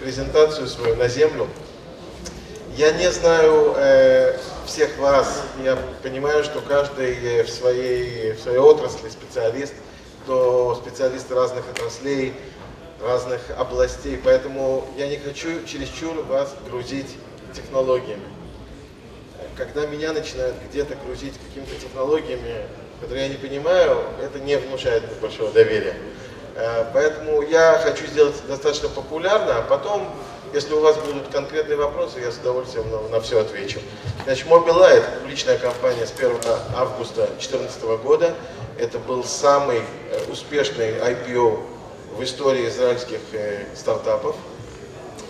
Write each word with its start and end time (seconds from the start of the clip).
презентацию 0.00 0.66
свою 0.66 0.96
на 0.96 1.08
землю. 1.08 1.48
Я 2.76 2.92
не 2.92 3.10
знаю 3.10 3.74
э, 3.76 4.38
всех 4.66 4.96
вас, 4.98 5.42
я 5.64 5.76
понимаю, 6.02 6.44
что 6.44 6.60
каждый 6.60 7.42
в 7.42 7.50
своей, 7.50 8.32
в 8.32 8.40
своей 8.40 8.58
отрасли 8.58 9.08
специалист, 9.08 9.74
то 10.26 10.80
специалисты 10.82 11.34
разных 11.34 11.68
отраслей, 11.68 12.34
разных 13.02 13.40
областей, 13.56 14.20
поэтому 14.22 14.86
я 14.96 15.08
не 15.08 15.16
хочу 15.16 15.64
чересчур 15.66 16.22
вас 16.24 16.54
грузить 16.68 17.16
технологиями. 17.54 18.22
Когда 19.56 19.86
меня 19.86 20.12
начинают 20.12 20.56
где-то 20.70 20.94
грузить 21.04 21.34
какими-то 21.48 21.74
технологиями, 21.80 22.66
которые 23.00 23.26
я 23.26 23.28
не 23.28 23.38
понимаю, 23.38 23.98
это 24.22 24.38
не 24.38 24.56
внушает 24.56 25.02
большого 25.20 25.50
доверия. 25.50 25.94
Э, 26.60 26.84
поэтому 26.92 27.40
я 27.42 27.80
хочу 27.82 28.06
сделать 28.06 28.34
достаточно 28.46 28.88
популярно, 28.90 29.58
а 29.58 29.62
потом, 29.62 30.06
если 30.52 30.74
у 30.74 30.80
вас 30.80 30.96
будут 30.98 31.28
конкретные 31.28 31.76
вопросы, 31.76 32.20
я 32.20 32.30
с 32.30 32.36
удовольствием 32.36 32.90
на, 32.90 33.00
на 33.08 33.20
все 33.20 33.40
отвечу. 33.40 33.80
Значит, 34.24 34.46
Mobilite, 34.46 35.04
публичная 35.20 35.56
компания 35.56 36.06
с 36.06 36.12
1 36.12 36.36
августа 36.76 37.26
2014 37.38 37.82
года, 38.02 38.34
это 38.78 38.98
был 38.98 39.24
самый 39.24 39.78
э, 39.78 40.30
успешный 40.30 40.98
IPO 40.98 41.62
в 42.18 42.22
истории 42.22 42.68
израильских 42.68 43.20
э, 43.32 43.64
стартапов. 43.74 44.36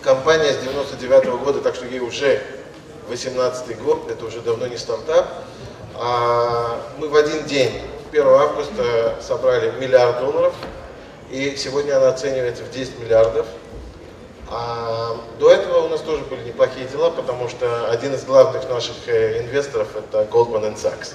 Компания 0.03 0.53
с 0.53 0.57
99 0.57 1.25
-го 1.27 1.39
года, 1.45 1.61
так 1.61 1.77
что 1.77 1.87
ей 1.87 2.01
уже 2.01 2.43
18 3.09 3.81
год, 3.83 4.11
это 4.11 4.25
уже 4.25 4.41
давно 4.41 4.67
не 4.67 4.79
стартап. 4.79 5.29
А 5.95 6.81
мы 6.99 7.09
в 7.09 7.15
один 7.15 7.45
день, 7.45 7.83
1 8.11 8.27
августа, 8.27 9.17
собрали 9.21 9.71
миллиард 9.79 10.21
долларов, 10.21 10.55
и 11.31 11.57
сегодня 11.57 11.97
она 11.97 12.09
оценивается 12.09 12.65
в 12.65 12.71
10 12.71 12.99
миллиардов. 13.01 13.47
А 14.49 15.17
до 15.39 15.51
этого 15.51 15.87
у 15.87 15.89
нас 15.89 16.01
тоже 16.01 16.25
были 16.25 16.43
неплохие 16.43 16.87
дела, 16.89 17.11
потому 17.11 17.49
что 17.49 17.89
один 17.89 18.15
из 18.15 18.25
главных 18.25 18.69
наших 18.69 18.97
э, 19.07 19.43
инвесторов 19.43 19.95
это 19.95 20.27
Goldman 20.31 20.75
Sachs. 20.75 21.15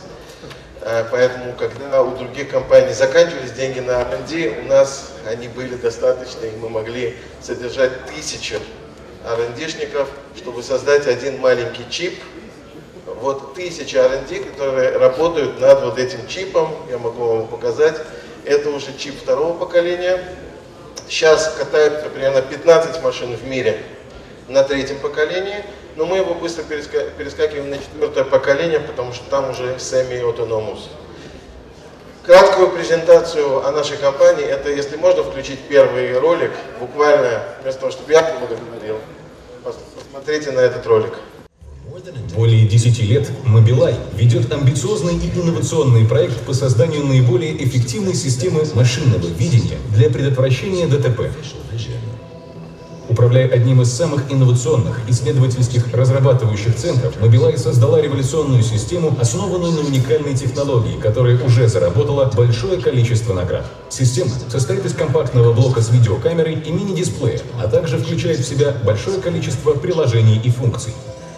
Э, 0.81 1.03
поэтому, 1.11 1.53
когда 1.53 2.01
у 2.01 2.15
других 2.15 2.49
компаний 2.49 2.93
заканчивались 2.93 3.51
деньги 3.51 3.81
на 3.81 4.03
R&D, 4.03 4.61
у 4.63 4.67
нас 4.69 5.11
они 5.27 5.49
были 5.49 5.75
достаточны, 5.75 6.45
и 6.45 6.55
мы 6.61 6.69
могли 6.69 7.17
содержать 7.41 8.05
тысячи 8.05 8.57
R&Дшников, 9.25 10.07
чтобы 10.37 10.63
создать 10.63 11.05
один 11.05 11.41
маленький 11.41 11.85
чип. 11.89 12.17
Вот 13.05 13.53
тысячи 13.53 13.97
R&D, 13.97 14.45
которые 14.45 14.97
работают 14.97 15.59
над 15.59 15.83
вот 15.83 15.99
этим 15.99 16.25
чипом, 16.27 16.73
я 16.89 16.97
могу 16.99 17.25
вам 17.25 17.47
показать. 17.47 17.99
Это 18.45 18.69
уже 18.69 18.95
чип 18.97 19.19
второго 19.19 19.57
поколения. 19.57 20.23
Сейчас 21.07 21.55
катаются 21.57 22.09
примерно 22.09 22.41
15 22.41 23.01
машин 23.01 23.35
в 23.35 23.43
мире 23.45 23.81
на 24.47 24.63
третьем 24.63 24.99
поколении, 24.99 25.63
но 25.95 26.05
мы 26.05 26.17
его 26.17 26.35
быстро 26.35 26.63
переска 26.63 27.01
перескакиваем 27.17 27.71
на 27.71 27.77
четвертое 27.77 28.23
поколение, 28.23 28.79
потому 28.79 29.13
что 29.13 29.27
там 29.29 29.49
уже 29.49 29.75
semi-autonomous. 29.75 30.89
Краткую 32.23 32.69
презентацию 32.69 33.65
о 33.65 33.71
нашей 33.71 33.97
компании, 33.97 34.45
это 34.45 34.69
если 34.69 34.97
можно 34.97 35.23
включить 35.23 35.59
первый 35.67 36.17
ролик, 36.19 36.51
буквально 36.79 37.43
вместо 37.61 37.81
того, 37.81 37.91
чтобы 37.91 38.11
я 38.11 38.21
много 38.37 38.55
говорил, 38.55 38.99
посмотрите 39.63 40.51
на 40.51 40.59
этот 40.59 40.85
ролик. 40.85 41.13
Более 42.35 42.67
10 42.67 42.99
лет 43.03 43.31
Mobileye 43.45 43.95
ведет 44.17 44.51
амбициозный 44.51 45.15
и 45.15 45.39
инновационный 45.39 46.05
проект 46.05 46.41
по 46.41 46.53
созданию 46.53 47.05
наиболее 47.05 47.63
эффективной 47.63 48.15
системы 48.15 48.63
машинного 48.73 49.27
видения 49.27 49.77
для 49.93 50.09
предотвращения 50.09 50.87
ДТП. 50.87 51.31
Управляя 53.07 53.47
одним 53.49 53.81
из 53.81 53.93
самых 53.93 54.29
инновационных 54.29 54.99
исследовательских 55.07 55.93
разрабатывающих 55.93 56.75
центров, 56.75 57.15
Mobileye 57.21 57.57
создала 57.57 58.01
революционную 58.01 58.63
систему, 58.63 59.15
основанную 59.21 59.71
на 59.71 59.81
уникальной 59.81 60.35
технологии, 60.35 60.99
которая 60.99 61.41
уже 61.41 61.69
заработала 61.69 62.29
большое 62.35 62.81
количество 62.81 63.33
наград. 63.33 63.65
Система 63.89 64.31
состоит 64.49 64.83
из 64.85 64.93
компактного 64.93 65.53
блока 65.53 65.81
с 65.81 65.89
видеокамерой 65.91 66.55
и 66.55 66.71
мини-дисплея, 66.71 67.39
а 67.57 67.69
также 67.69 67.99
включает 67.99 68.39
в 68.39 68.45
себя 68.45 68.75
большое 68.83 69.21
количество 69.21 69.71
приложений 69.71 70.41
и 70.43 70.49
функций. 70.49 70.91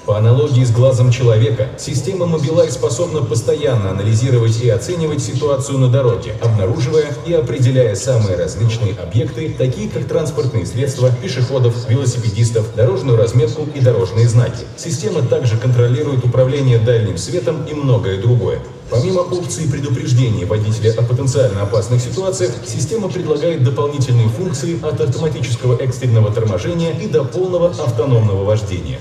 По 0.08 0.20
аналогии 0.20 0.64
с 0.64 0.72
глазом 0.72 1.12
человека, 1.12 1.68
система 1.78 2.26
Mobileye 2.26 2.72
способна 2.72 3.22
постоянно 3.24 3.92
анализировать 3.92 4.62
и 4.62 4.70
оценивать 4.70 5.22
ситуацию 5.22 5.80
на 5.80 5.90
дороге, 5.90 6.34
обнаруживая 6.42 7.14
и 7.26 7.34
определяя 7.34 7.94
самые 7.94 8.38
различные 8.38 8.94
объекты, 8.94 9.54
такие 9.58 9.90
как 9.90 10.06
транспортные 10.06 10.66
средства, 10.66 11.12
пешеходов, 11.12 11.90
велосипедистов, 11.90 12.74
дорожную 12.74 13.18
разметку 13.18 13.68
и 13.76 13.82
дорожные 13.82 14.30
знаки. 14.30 14.64
Система 14.78 15.24
также 15.24 15.58
контролирует 15.58 16.24
управление 16.24 16.80
дальним 16.80 17.18
светом 17.18 17.66
и 17.70 17.74
многое 17.74 18.22
другое. 18.22 18.62
Помимо 18.90 19.20
опции 19.20 19.70
предупреждения 19.70 20.46
водителя 20.46 20.94
о 20.98 21.04
потенциально 21.04 21.64
опасных 21.64 22.02
ситуациях, 22.02 22.54
система 22.66 23.10
предлагает 23.10 23.62
дополнительные 23.62 24.30
функции 24.30 24.80
от 24.82 25.02
автоматического 25.02 25.76
экстренного 25.76 26.32
торможения 26.32 26.98
и 26.98 27.08
до 27.08 27.26
полного 27.26 27.72
автономного 27.72 28.46
вождения. 28.46 29.00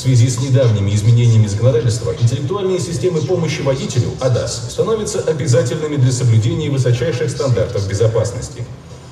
В 0.00 0.02
связи 0.02 0.30
с 0.30 0.40
недавними 0.40 0.94
изменениями 0.94 1.46
законодательства, 1.46 2.14
интеллектуальные 2.18 2.78
системы 2.78 3.20
помощи 3.20 3.60
водителю, 3.60 4.08
ADAS, 4.20 4.70
становятся 4.70 5.20
обязательными 5.20 5.96
для 5.96 6.10
соблюдения 6.10 6.70
высочайших 6.70 7.28
стандартов 7.28 7.86
безопасности. 7.86 8.64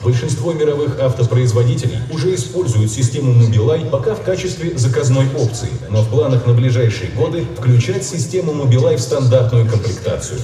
Большинство 0.03 0.51
мировых 0.55 0.99
автопроизводителей 0.99 1.99
уже 2.11 2.35
используют 2.35 2.91
систему 2.91 3.35
Mobileye 3.35 3.91
пока 3.91 4.15
в 4.15 4.23
качестве 4.23 4.79
заказной 4.79 5.27
опции, 5.37 5.69
но 5.91 6.01
в 6.01 6.09
планах 6.09 6.47
на 6.47 6.55
ближайшие 6.55 7.11
годы 7.11 7.45
включать 7.59 8.03
систему 8.03 8.53
Mobileye 8.53 8.97
в 8.97 9.03
стандартную 9.03 9.69
комплектацию. 9.69 10.41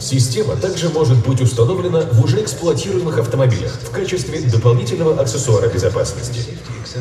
Система 0.00 0.56
также 0.56 0.88
может 0.88 1.24
быть 1.26 1.42
установлена 1.42 2.00
в 2.12 2.24
уже 2.24 2.40
эксплуатируемых 2.40 3.18
автомобилях 3.18 3.72
в 3.82 3.90
качестве 3.90 4.40
дополнительного 4.40 5.20
аксессуара 5.20 5.68
безопасности. 5.68 6.40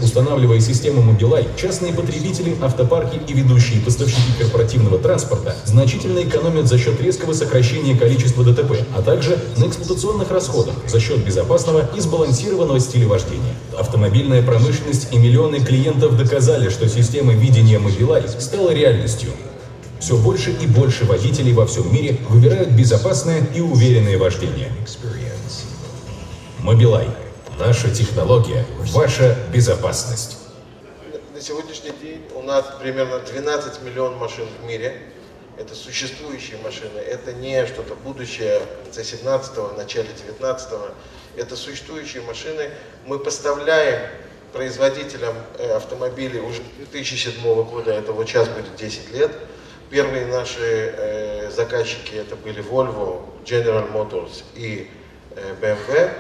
Устанавливая 0.03 0.59
систему 0.59 1.01
Mobileye, 1.01 1.47
частные 1.57 1.93
потребители, 1.93 2.55
автопарки 2.61 3.19
и 3.27 3.33
ведущие 3.33 3.81
поставщики 3.81 4.33
корпоративного 4.38 4.99
транспорта 4.99 5.55
значительно 5.65 6.19
экономят 6.19 6.67
за 6.67 6.77
счет 6.77 7.01
резкого 7.01 7.33
сокращения 7.33 7.95
количества 7.95 8.43
ДТП, 8.43 8.73
а 8.95 9.01
также 9.01 9.39
на 9.57 9.65
эксплуатационных 9.65 10.29
расходах 10.29 10.75
за 10.85 10.99
счет 10.99 11.25
безопасного 11.25 11.89
и 11.95 11.99
сбалансированного 12.01 12.79
стиля 12.79 13.07
вождения. 13.07 13.55
Автомобильная 13.77 14.43
промышленность 14.43 15.07
и 15.13 15.17
миллионы 15.17 15.59
клиентов 15.61 16.17
доказали, 16.17 16.69
что 16.69 16.88
система 16.89 17.33
видения 17.33 17.79
Mobileye 17.79 18.39
стала 18.39 18.71
реальностью. 18.71 19.31
Все 19.99 20.15
больше 20.17 20.51
и 20.51 20.65
больше 20.65 21.05
водителей 21.05 21.53
во 21.53 21.65
всем 21.65 21.93
мире 21.93 22.17
выбирают 22.29 22.69
безопасное 22.69 23.43
и 23.53 23.59
уверенное 23.59 24.17
вождение. 24.17 24.71
Mobileye. 26.63 27.11
Наша 27.57 27.93
технология, 27.93 28.65
ваша 28.91 29.38
безопасность. 29.53 30.38
На 31.33 31.41
сегодняшний 31.41 31.91
день 32.01 32.21
у 32.35 32.41
нас 32.41 32.65
примерно 32.79 33.19
12 33.19 33.81
миллионов 33.83 34.19
машин 34.19 34.45
в 34.61 34.65
мире. 34.65 35.01
Это 35.57 35.75
существующие 35.75 36.57
машины, 36.63 36.99
это 36.99 37.33
не 37.33 37.65
что-то 37.65 37.95
будущее 37.95 38.61
конце 38.89 39.01
17-го, 39.01 39.73
в 39.73 39.77
начале 39.77 40.07
19-го. 40.39 40.89
Это 41.35 41.55
существующие 41.55 42.23
машины. 42.23 42.69
Мы 43.05 43.19
поставляем 43.19 44.09
производителям 44.51 45.35
э, 45.57 45.71
автомобилей 45.73 46.39
уже 46.39 46.61
2007 46.77 47.63
года, 47.65 47.91
это 47.91 48.13
вот 48.13 48.27
сейчас 48.27 48.47
будет 48.47 48.75
10 48.77 49.13
лет. 49.13 49.31
Первые 49.89 50.27
наши 50.27 50.59
э, 50.95 51.50
заказчики 51.50 52.13
это 52.13 52.36
были 52.36 52.62
Volvo, 52.62 53.24
General 53.44 53.91
Motors 53.91 54.44
и 54.53 54.88
э, 55.31 55.56
BMW. 55.59 56.12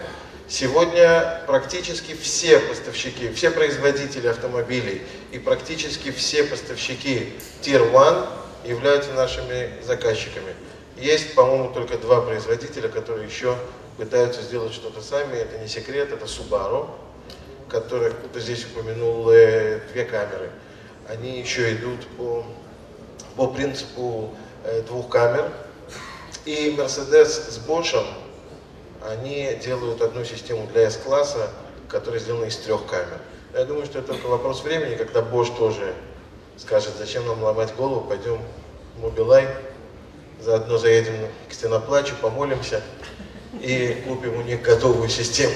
Сегодня 0.47 1.43
практически 1.45 2.15
все 2.15 2.57
поставщики, 2.57 3.29
все 3.29 3.51
производители 3.51 4.27
автомобилей 4.27 5.03
и 5.31 5.37
практически 5.37 6.09
все 6.09 6.43
поставщики 6.45 7.33
Tier 7.61 7.83
1 8.63 8.71
являются 8.71 9.13
нашими 9.13 9.69
заказчиками. 9.83 10.55
Есть, 10.97 11.35
по-моему, 11.35 11.71
только 11.71 11.99
два 11.99 12.21
производителя, 12.21 12.89
которые 12.89 13.27
еще 13.27 13.55
пытаются 13.97 14.41
сделать 14.41 14.73
что-то 14.73 15.01
сами. 15.01 15.37
Это 15.37 15.59
не 15.59 15.67
секрет, 15.67 16.11
это 16.11 16.25
Subaru, 16.25 16.89
который 17.69 18.09
кто-то 18.09 18.39
здесь 18.39 18.65
упомянул 18.65 19.29
э, 19.29 19.79
две 19.93 20.05
камеры. 20.05 20.49
Они 21.07 21.39
еще 21.39 21.75
идут 21.75 22.07
по, 22.17 22.43
по 23.39 23.47
принципу 23.47 24.31
э, 24.65 24.81
двух 24.81 25.07
камер. 25.07 25.49
И 26.43 26.75
Mercedes 26.77 27.49
с 27.49 27.57
Bosch 27.65 28.05
они 29.09 29.57
делают 29.63 30.01
одну 30.01 30.25
систему 30.25 30.67
для 30.73 30.81
S-класса, 30.87 31.47
которая 31.87 32.19
сделана 32.19 32.45
из 32.45 32.57
трех 32.57 32.85
камер. 32.85 33.17
Я 33.53 33.63
думаю, 33.63 33.85
что 33.85 33.99
это 33.99 34.09
только 34.09 34.27
вопрос 34.27 34.61
времени, 34.61 34.95
когда 34.95 35.21
Bosch 35.21 35.55
тоже 35.57 35.93
скажет, 36.57 36.91
зачем 36.99 37.25
нам 37.27 37.41
ломать 37.41 37.73
голову, 37.75 38.01
пойдем 38.01 38.41
в 38.97 39.05
Mobileye, 39.05 39.47
заодно 40.41 40.77
заедем 40.77 41.13
к 41.47 41.53
стеноплачу, 41.53 42.15
помолимся 42.21 42.81
и 43.61 44.03
купим 44.05 44.37
у 44.37 44.41
них 44.41 44.61
готовую 44.61 45.07
систему 45.07 45.55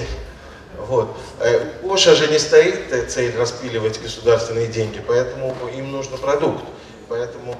Вот. 0.78 1.14
Э, 1.38 1.70
у 1.82 1.92
Оша 1.92 2.14
же 2.14 2.28
не 2.28 2.38
стоит 2.38 3.10
цель 3.10 3.36
распиливать 3.36 4.00
государственные 4.00 4.68
деньги, 4.68 5.02
поэтому 5.06 5.54
им 5.76 5.92
нужен 5.92 6.16
продукт. 6.16 6.64
Поэтому 7.08 7.56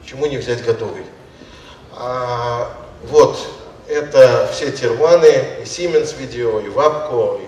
почему 0.00 0.26
не 0.26 0.38
взять 0.38 0.64
готовый? 0.64 1.04
А, 1.92 2.76
вот, 3.04 3.38
это 3.88 4.48
все 4.52 4.70
терманы, 4.70 5.60
и 5.60 5.64
Siemens 5.64 6.16
видео, 6.16 6.60
и 6.60 6.68
Вапко, 6.68 7.40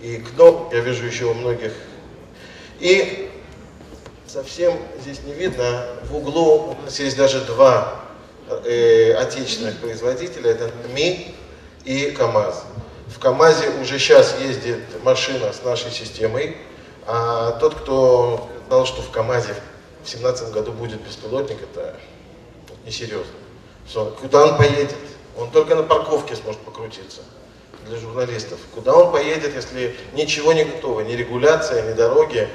и, 0.00 0.06
и 0.06 0.18
Кноп, 0.18 0.72
я 0.72 0.80
вижу 0.80 1.04
еще 1.04 1.26
у 1.26 1.34
многих. 1.34 1.72
И 2.80 3.30
совсем 4.26 4.78
здесь 5.00 5.22
не 5.24 5.32
видно, 5.32 5.86
в 6.04 6.16
углу 6.16 6.76
у 6.78 6.82
нас 6.84 6.98
есть 6.98 7.16
даже 7.16 7.40
два 7.40 8.00
э, 8.64 9.12
отечественных 9.14 9.78
производителя, 9.78 10.50
это 10.50 10.70
МИ 10.94 11.34
и 11.84 12.10
КАМАЗ. 12.10 12.64
В 13.08 13.18
КАМАЗе 13.18 13.70
уже 13.82 13.98
сейчас 13.98 14.36
ездит 14.40 14.80
машина 15.02 15.52
с 15.52 15.62
нашей 15.62 15.90
системой, 15.90 16.56
а 17.06 17.52
тот, 17.60 17.74
кто 17.74 18.48
сказал, 18.66 18.86
что 18.86 19.02
в 19.02 19.10
КАМАЗе 19.10 19.54
в 20.04 20.06
2017 20.06 20.52
году 20.52 20.72
будет 20.72 21.00
беспилотник, 21.00 21.62
это 21.62 21.96
несерьезно. 22.84 23.32
Куда 24.20 24.44
он 24.44 24.58
поедет? 24.58 24.94
Он 25.38 25.50
только 25.50 25.74
на 25.74 25.82
парковке 25.82 26.36
сможет 26.36 26.60
покрутиться 26.60 27.22
для 27.86 27.98
журналистов. 27.98 28.58
Куда 28.74 28.94
он 28.94 29.12
поедет, 29.12 29.54
если 29.54 29.96
ничего 30.12 30.52
не 30.52 30.64
готово, 30.64 31.00
ни 31.00 31.12
регуляция, 31.12 31.90
ни 31.90 31.94
дороги, 31.94 32.48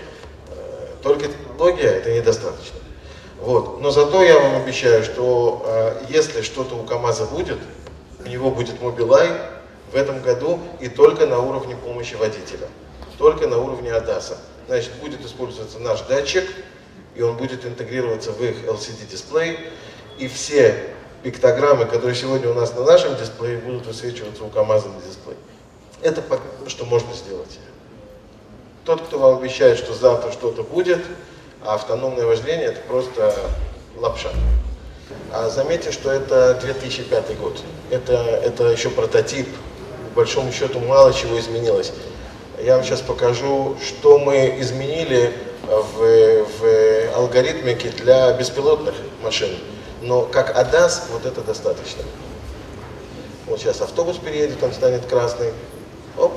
э, 0.50 0.88
только 1.02 1.28
технология, 1.28 1.88
это 1.88 2.14
недостаточно. 2.14 2.80
Вот. 3.40 3.82
Но 3.82 3.90
зато 3.90 4.24
я 4.24 4.40
вам 4.40 4.62
обещаю, 4.62 5.04
что 5.04 5.64
э, 5.66 6.06
если 6.10 6.42
что-то 6.42 6.76
у 6.76 6.84
КАМАЗа 6.84 7.26
будет, 7.26 7.58
у 8.24 8.28
него 8.28 8.52
будет 8.52 8.80
Мобилай 8.82 9.30
в 9.92 9.96
этом 9.96 10.22
году 10.22 10.60
и 10.80 10.88
только 10.88 11.26
на 11.26 11.40
уровне 11.40 11.76
помощи 11.76 12.14
водителя, 12.14 12.68
только 13.18 13.48
на 13.48 13.58
уровне 13.58 13.92
АДАСа. 13.92 14.38
Значит, 14.68 14.92
будет 15.02 15.26
использоваться 15.26 15.80
наш 15.80 16.02
датчик, 16.02 16.46
и 17.20 17.22
он 17.22 17.36
будет 17.36 17.66
интегрироваться 17.66 18.32
в 18.32 18.42
их 18.42 18.64
LCD-дисплей, 18.64 19.60
и 20.20 20.30
все 20.30 20.86
пиктограммы, 21.22 21.84
которые 21.84 22.16
сегодня 22.16 22.50
у 22.50 22.54
нас 22.54 22.74
на 22.74 22.86
нашем 22.86 23.18
дисплее, 23.18 23.58
будут 23.58 23.86
высвечиваться 23.86 24.42
у 24.46 24.48
КАМАЗа 24.48 24.88
на 24.88 25.02
дисплее. 25.02 25.38
Это 26.02 26.24
что 26.68 26.86
можно 26.86 27.14
сделать. 27.14 27.60
Тот, 28.86 29.02
кто 29.02 29.20
вам 29.20 29.38
обещает, 29.38 29.78
что 29.78 29.94
завтра 29.94 30.32
что-то 30.32 30.64
будет, 30.64 31.00
а 31.62 31.74
автономное 31.74 32.26
вождение 32.26 32.68
это 32.68 32.80
просто 32.88 33.36
лапша. 33.98 34.30
А 35.34 35.50
заметьте, 35.50 35.92
что 35.92 36.10
это 36.12 36.58
2005 36.62 37.38
год. 37.38 37.62
Это, 37.92 38.14
это 38.14 38.64
еще 38.70 38.90
прототип. 38.90 39.50
По 40.14 40.22
большому 40.22 40.54
счету 40.54 40.80
мало 40.80 41.14
чего 41.14 41.38
изменилось. 41.38 41.92
Я 42.64 42.78
вам 42.78 42.86
сейчас 42.86 43.02
покажу, 43.02 43.76
что 43.86 44.20
мы 44.20 44.56
изменили 44.60 45.34
в, 45.70 46.46
в 46.46 46.59
алгоритмике 47.20 47.90
для 47.90 48.34
беспилотных 48.34 48.96
машин. 49.22 49.50
Но 50.02 50.24
как 50.24 50.56
ADAS 50.58 51.04
вот 51.12 51.26
это 51.26 51.42
достаточно. 51.42 52.04
Вот 53.46 53.60
сейчас 53.60 53.82
автобус 53.82 54.18
переедет, 54.18 54.62
он 54.64 54.74
станет 54.74 55.06
красный. 55.06 55.52
Оп, 56.18 56.34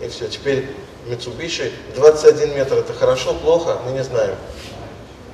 и 0.00 0.08
все. 0.08 0.28
Теперь 0.28 0.68
Mitsubishi 1.06 1.72
21 1.96 2.54
метр 2.54 2.74
это 2.74 2.92
хорошо, 2.92 3.34
плохо, 3.34 3.78
мы 3.84 3.92
не 3.92 4.04
знаем. 4.04 4.36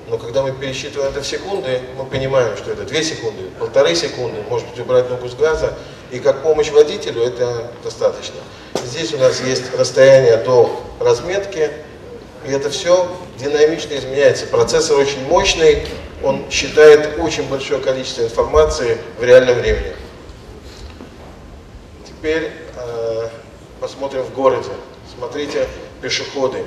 Но 0.08 0.17
когда 0.17 0.43
мы 0.43 0.52
пересчитываем 0.52 1.11
это 1.11 1.20
в 1.20 1.26
секунды, 1.26 1.82
мы 1.99 2.06
понимаем, 2.06 2.56
что 2.56 2.70
это 2.70 2.85
2 2.85 3.02
секунды, 3.02 3.43
полторы 3.58 3.94
секунды, 3.94 4.43
может 4.49 4.67
быть 4.69 4.81
убрать 4.81 5.11
ногу 5.11 5.29
с 5.29 5.35
газа, 5.35 5.75
и 6.11 6.19
как 6.19 6.43
помощь 6.43 6.70
водителю 6.70 7.23
это 7.23 7.70
достаточно. 7.85 8.37
Здесь 8.87 9.12
у 9.12 9.19
нас 9.19 9.43
есть 9.43 9.64
расстояние 9.76 10.38
до 10.38 10.81
разметки, 10.99 11.70
и 12.49 12.53
это 12.53 12.71
все 12.71 13.09
динамично 13.39 13.95
изменяется. 13.95 14.47
Процессор 14.47 14.99
очень 14.99 15.23
мощный, 15.29 15.87
он 16.23 16.50
считает 16.50 17.19
очень 17.19 17.47
большое 17.49 17.81
количество 17.81 18.23
информации 18.23 18.99
в 19.19 19.23
реальном 19.23 19.59
времени. 19.59 19.95
Теперь 22.06 22.50
э, 22.77 23.29
посмотрим 23.81 24.23
в 24.23 24.35
городе. 24.35 24.71
Смотрите, 25.15 25.69
пешеходы. 26.00 26.65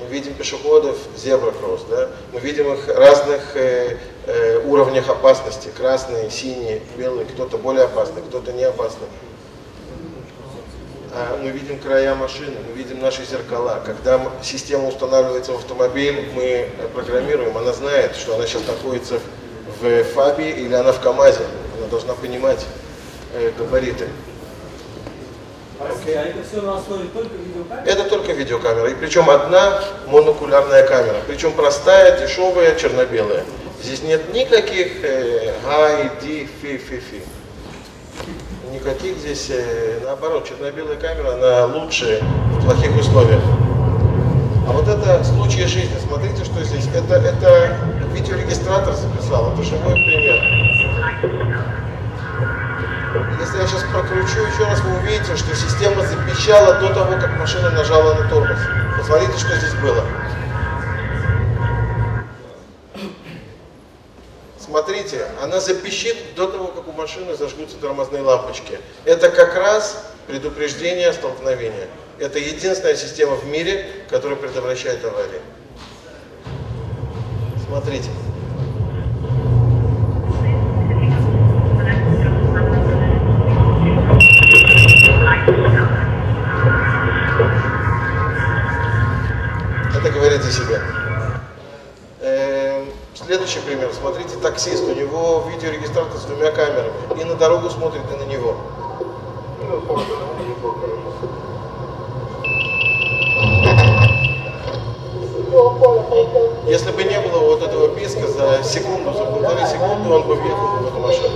Мы 0.00 0.06
видим 0.08 0.34
пешеходов 0.34 0.96
зебра-кросс, 1.16 1.82
да? 1.88 2.08
мы 2.32 2.40
видим 2.40 2.72
их 2.72 2.88
разных 2.88 3.54
э, 3.54 3.98
э, 4.26 4.58
уровнях 4.64 5.08
опасности. 5.10 5.68
Красные, 5.76 6.30
синие, 6.30 6.80
белые, 6.96 7.26
кто-то 7.26 7.58
более 7.58 7.84
опасный, 7.84 8.22
кто-то 8.22 8.52
не 8.52 8.64
опасный. 8.64 9.06
А, 11.16 11.38
мы 11.40 11.50
видим 11.50 11.78
края 11.78 12.12
машины, 12.16 12.56
мы 12.68 12.76
видим 12.76 13.00
наши 13.00 13.24
зеркала. 13.24 13.80
Когда 13.86 14.20
система 14.42 14.88
устанавливается 14.88 15.52
в 15.52 15.58
автомобиль, 15.58 16.28
мы 16.34 16.68
программируем, 16.92 17.56
она 17.56 17.72
знает, 17.72 18.16
что 18.16 18.34
она 18.34 18.46
сейчас 18.46 18.66
находится 18.66 19.20
в 19.80 20.04
ФАБе 20.04 20.50
или 20.50 20.74
она 20.74 20.90
в 20.90 21.00
КАМАЗе. 21.00 21.44
Она 21.78 21.86
должна 21.86 22.14
понимать 22.14 22.66
э, 23.32 23.52
габариты. 23.56 24.08
Okay. 25.78 26.16
А 26.16 26.24
это 26.24 26.38
все 26.48 26.62
на 26.62 26.78
основе 26.78 27.08
только 27.12 27.34
видеокамеры? 27.36 27.90
Это 27.90 28.04
только 28.08 28.32
видеокамера. 28.32 28.90
И 28.90 28.94
причем 28.94 29.30
одна 29.30 29.84
монокулярная 30.08 30.84
камера. 30.84 31.18
Причем 31.28 31.52
простая, 31.52 32.20
дешевая, 32.20 32.74
черно-белая. 32.74 33.44
Здесь 33.84 34.02
нет 34.02 34.34
никаких 34.34 35.04
э, 35.04 35.54
гай, 35.64 36.10
ди, 36.20 36.48
фи, 36.60 36.76
фи, 36.76 36.98
фи 36.98 37.22
никаких 38.74 39.18
здесь, 39.18 39.50
э, 39.50 40.00
наоборот, 40.04 40.46
черно-белая 40.48 40.96
камера, 40.96 41.34
она 41.34 41.66
лучше 41.66 42.20
в 42.58 42.64
плохих 42.64 42.96
условиях. 42.98 43.40
А 44.66 44.72
вот 44.72 44.88
это 44.88 45.22
случай 45.22 45.64
жизни, 45.66 45.96
смотрите, 46.04 46.44
что 46.44 46.62
здесь. 46.64 46.88
Это, 46.94 47.14
это 47.14 47.76
видеорегистратор 48.12 48.94
записал, 48.94 49.52
это 49.52 49.62
живой 49.62 49.94
пример. 49.94 50.36
Если 53.40 53.58
я 53.58 53.66
сейчас 53.66 53.84
прокручу 53.92 54.40
еще 54.40 54.64
раз, 54.64 54.80
вы 54.80 54.98
увидите, 54.98 55.36
что 55.36 55.54
система 55.54 56.02
запищала 56.02 56.74
до 56.80 56.92
того, 56.92 57.12
как 57.20 57.38
машина 57.38 57.70
нажала 57.70 58.14
на 58.14 58.28
тормоз. 58.28 58.58
Посмотрите, 58.98 59.38
что 59.38 59.54
здесь 59.56 59.74
было. 59.74 60.02
Смотрите, 64.94 65.26
она 65.42 65.58
запищит 65.58 66.16
до 66.36 66.46
того, 66.46 66.68
как 66.68 66.86
у 66.86 66.92
машины 66.92 67.34
зажгутся 67.34 67.76
тормозные 67.78 68.22
лампочки. 68.22 68.78
Это 69.04 69.28
как 69.28 69.56
раз 69.56 70.04
предупреждение 70.28 71.12
столкновения. 71.12 71.88
Это 72.20 72.38
единственная 72.38 72.94
система 72.94 73.34
в 73.34 73.44
мире, 73.44 73.90
которая 74.08 74.36
предотвращает 74.36 75.04
аварии. 75.04 75.40
Смотрите. 77.66 78.08
Это 89.92 90.10
говорит 90.10 90.40
за 90.40 90.52
себя. 90.52 90.93
Следующий 93.26 93.60
пример. 93.60 93.90
Смотрите, 93.98 94.36
таксист. 94.36 94.84
У 94.84 94.94
него 94.94 95.44
видеорегистратор 95.48 96.18
с 96.18 96.24
двумя 96.24 96.50
камерами. 96.50 96.92
И 97.18 97.24
на 97.24 97.34
дорогу 97.34 97.70
смотрит, 97.70 98.02
и 98.12 98.16
на 98.16 98.24
него. 98.30 98.54
Если 106.66 106.90
бы 106.92 107.04
не 107.04 107.18
было 107.20 107.38
вот 107.38 107.62
этого 107.62 107.88
писка, 107.88 108.26
за 108.26 108.62
секунду, 108.62 109.12
за 109.14 109.24
полторы 109.24 109.66
секунды 109.66 110.10
он 110.10 110.26
бы 110.26 110.34
въехал 110.34 110.66
в 110.66 110.86
эту 110.86 110.98
машину. 110.98 111.30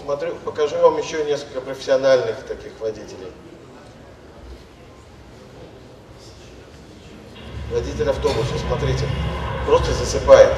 Смотрю, 0.00 0.34
покажу 0.44 0.76
вам 0.76 0.98
еще 0.98 1.24
несколько 1.24 1.60
профессиональных 1.60 2.36
таких 2.46 2.72
водителей. 2.80 3.32
Водитель 7.70 8.08
автобуса, 8.08 8.58
смотрите, 8.66 9.06
просто 9.66 9.92
засыпает. 9.92 10.52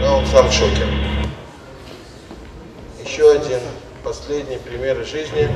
Да, 0.00 0.14
он 0.14 0.26
сам 0.26 0.48
в 0.48 0.52
шоке. 0.52 0.86
Еще 3.04 3.30
один 3.30 3.60
последний 4.02 4.58
пример 4.58 5.00
из 5.00 5.10
жизни. 5.10 5.48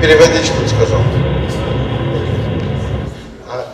Переводить, 0.00 0.44
что 0.44 0.60
он 0.60 0.68
сказал. 0.68 1.00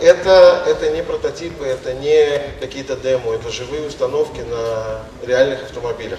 Это 0.01 0.63
это 0.67 0.91
не 0.91 1.03
прототипы, 1.03 1.65
это 1.65 1.95
не 1.95 2.41
какие-то 2.61 2.97
демо, 2.97 3.35
это 3.35 3.51
живые 3.51 3.87
установки 3.87 4.41
на 4.41 5.01
реальных 5.27 5.63
автомобилях. 5.63 6.19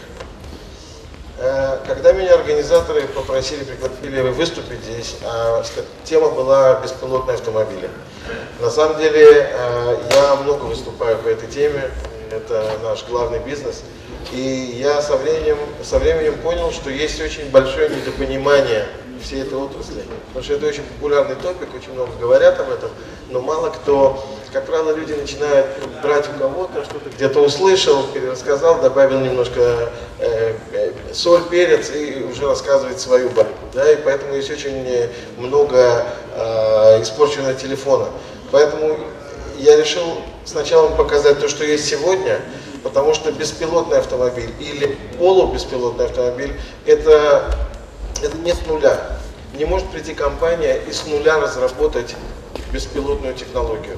Э, 1.37 1.79
когда 1.85 2.13
меня 2.13 2.33
организаторы 2.33 3.01
попросили, 3.03 3.63
пригласили 3.63 4.21
выступить 4.29 4.83
здесь, 4.83 5.17
а 5.23 5.63
тема 6.03 6.29
была 6.29 6.79
беспилотные 6.81 7.35
автомобили. 7.35 7.89
На 8.59 8.69
самом 8.69 8.97
деле 8.99 9.49
э, 9.51 9.97
я 10.11 10.35
много 10.35 10.63
выступаю 10.63 11.17
по 11.17 11.27
этой 11.27 11.47
теме, 11.49 11.91
это 12.31 12.77
наш 12.83 13.05
главный 13.05 13.39
бизнес. 13.39 13.83
И 14.31 14.79
я 14.81 15.01
со 15.01 15.17
временем, 15.17 15.57
со 15.83 15.99
временем 15.99 16.37
понял, 16.39 16.71
что 16.71 16.89
есть 16.89 17.21
очень 17.21 17.49
большое 17.51 17.89
недопонимание 17.89 18.87
всей 19.25 19.41
этой 19.41 19.57
отрасли. 19.57 20.03
Потому 20.27 20.43
что 20.43 20.53
это 20.53 20.67
очень 20.67 20.83
популярный 20.83 21.35
топик, 21.35 21.67
очень 21.75 21.93
много 21.93 22.11
говорят 22.19 22.59
об 22.59 22.69
этом, 22.69 22.89
но 23.29 23.41
мало 23.41 23.69
кто, 23.69 24.23
как 24.53 24.65
правило, 24.65 24.95
люди 24.95 25.13
начинают 25.13 25.67
брать 26.01 26.29
у 26.29 26.39
кого-то, 26.39 26.85
что-то 26.85 27.09
где-то 27.09 27.41
услышал, 27.41 28.03
перерассказал, 28.13 28.79
добавил 28.81 29.19
немножко 29.19 29.89
э, 30.19 30.53
э, 30.71 30.91
соль, 31.13 31.43
перец 31.49 31.91
и 31.93 32.23
уже 32.23 32.47
рассказывает 32.47 32.99
свою 32.99 33.29
байку. 33.29 33.51
Да? 33.73 33.91
И 33.91 33.95
поэтому 33.97 34.35
есть 34.35 34.51
очень 34.51 35.09
много 35.37 36.05
э, 36.33 37.01
испорченного 37.01 37.55
телефона. 37.55 38.07
Поэтому 38.51 38.97
я 39.57 39.75
решил 39.75 40.21
сначала 40.45 40.89
показать 40.95 41.39
то, 41.39 41.49
что 41.49 41.63
есть 41.65 41.85
сегодня, 41.85 42.39
потому 42.83 43.15
что 43.15 43.31
беспилотный 43.31 43.97
автомобиль 43.97 44.51
или 44.59 44.97
полубеспилотный 45.17 46.05
автомобиль 46.05 46.53
это, 46.85 47.55
это 48.21 48.37
не 48.37 48.53
с 48.53 48.65
нуля. 48.67 49.14
Не 49.57 49.65
может 49.65 49.89
прийти 49.89 50.13
компания 50.13 50.81
и 50.87 50.91
с 50.91 51.05
нуля 51.05 51.39
разработать 51.39 52.15
беспилотную 52.73 53.33
технологию. 53.35 53.97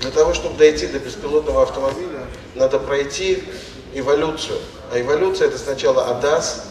Для 0.00 0.10
того, 0.10 0.34
чтобы 0.34 0.58
дойти 0.58 0.88
до 0.88 0.98
беспилотного 0.98 1.62
автомобиля, 1.62 2.26
надо 2.56 2.80
пройти 2.80 3.44
эволюцию. 3.94 4.58
А 4.92 5.00
эволюция 5.00 5.48
это 5.48 5.58
сначала 5.58 6.08
ADAS, 6.10 6.62